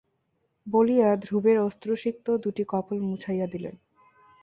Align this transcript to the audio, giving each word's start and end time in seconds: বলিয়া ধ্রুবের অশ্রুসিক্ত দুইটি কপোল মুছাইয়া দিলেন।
বলিয়া 0.67 1.09
ধ্রুবের 1.15 1.57
অশ্রুসিক্ত 1.59 2.27
দুইটি 2.37 2.63
কপোল 2.67 2.97
মুছাইয়া 3.01 3.47
দিলেন। 3.47 3.75